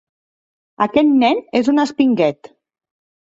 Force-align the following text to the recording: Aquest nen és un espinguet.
Aquest 0.85 1.11
nen 1.23 1.43
és 1.61 1.69
un 1.75 1.83
espinguet. 1.85 2.53